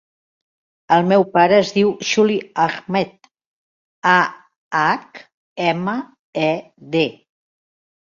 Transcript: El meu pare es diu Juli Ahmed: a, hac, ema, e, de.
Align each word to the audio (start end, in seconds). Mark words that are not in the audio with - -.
El 0.95 1.03
meu 1.09 1.25
pare 1.33 1.57
es 1.65 1.73
diu 1.73 1.91
Juli 2.11 2.37
Ahmed: 2.63 3.11
a, 4.13 4.15
hac, 4.79 5.21
ema, 5.67 5.95
e, 6.47 6.49
de. 6.97 7.05